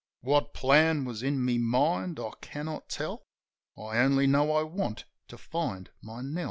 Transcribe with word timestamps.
What 0.21 0.55
plan 0.55 1.05
was 1.05 1.21
in 1.21 1.45
my 1.45 1.59
mind 1.59 2.19
I 2.19 2.31
cannot 2.41 2.89
tell; 2.89 3.21
I 3.77 3.99
only 3.99 4.25
know 4.25 4.51
I 4.53 4.63
want 4.63 5.05
to 5.27 5.37
find 5.37 5.91
my 6.01 6.23
Nell. 6.23 6.39